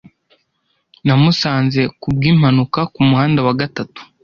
Namusanze 1.05 1.81
kubwimpanuka 2.01 2.79
kumuhanda 2.93 3.39
wa 3.47 3.53
gatatu. 3.61 4.01